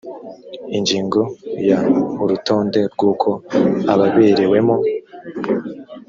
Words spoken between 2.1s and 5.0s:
urutonde rw uko ababerewemo